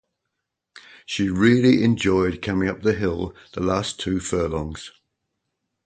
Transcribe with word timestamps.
She 1.05 1.29
really 1.29 1.83
enjoyed 1.83 2.41
coming 2.41 2.67
up 2.67 2.81
the 2.81 2.93
hill 2.93 3.35
the 3.53 3.61
last 3.61 3.99
two 3.99 4.19
furlongs. 4.19 4.91